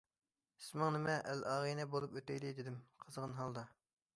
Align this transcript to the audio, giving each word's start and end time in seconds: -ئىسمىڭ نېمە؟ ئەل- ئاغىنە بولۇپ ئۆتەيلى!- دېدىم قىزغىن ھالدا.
-ئىسمىڭ 0.61 0.95
نېمە؟ 0.95 1.17
ئەل- 1.33 1.45
ئاغىنە 1.51 1.85
بولۇپ 1.91 2.17
ئۆتەيلى!- 2.19 2.55
دېدىم 2.61 2.81
قىزغىن 3.05 3.37
ھالدا. 3.43 3.69